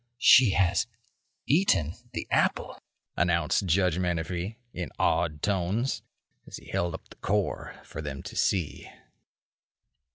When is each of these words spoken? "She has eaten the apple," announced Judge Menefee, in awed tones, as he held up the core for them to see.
"She 0.17 0.53
has 0.53 0.87
eaten 1.45 1.93
the 2.13 2.27
apple," 2.31 2.75
announced 3.15 3.67
Judge 3.67 3.99
Menefee, 3.99 4.57
in 4.73 4.89
awed 4.97 5.43
tones, 5.43 6.01
as 6.47 6.57
he 6.57 6.69
held 6.71 6.95
up 6.95 7.07
the 7.09 7.17
core 7.17 7.79
for 7.83 8.01
them 8.01 8.23
to 8.23 8.35
see. 8.35 8.89